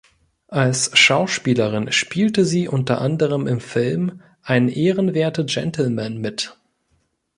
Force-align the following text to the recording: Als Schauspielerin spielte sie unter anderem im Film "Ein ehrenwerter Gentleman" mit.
Als 0.47 0.89
Schauspielerin 0.97 1.91
spielte 1.91 2.43
sie 2.43 2.67
unter 2.67 3.01
anderem 3.01 3.45
im 3.45 3.59
Film 3.59 4.23
"Ein 4.41 4.67
ehrenwerter 4.67 5.43
Gentleman" 5.43 6.17
mit. 6.17 6.57